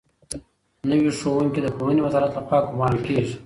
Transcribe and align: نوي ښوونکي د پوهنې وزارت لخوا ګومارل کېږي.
نوي 0.89 1.09
ښوونکي 1.19 1.59
د 1.63 1.67
پوهنې 1.77 2.01
وزارت 2.05 2.31
لخوا 2.37 2.57
ګومارل 2.67 2.99
کېږي. 3.05 3.35